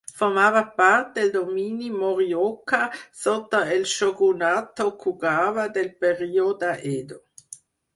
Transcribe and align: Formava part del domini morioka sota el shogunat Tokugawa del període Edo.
Formava 0.19 0.61
part 0.77 1.11
del 1.17 1.29
domini 1.35 1.91
morioka 1.99 2.81
sota 3.27 3.61
el 3.77 3.87
shogunat 3.95 4.75
Tokugawa 4.83 5.71
del 5.81 5.97
període 6.05 6.77
Edo. 6.99 7.25